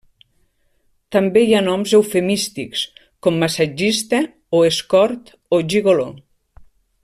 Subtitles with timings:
[1.15, 2.85] També hi ha noms eufemístics,
[3.27, 4.23] com massatgista
[4.61, 6.09] o escort o gigoló.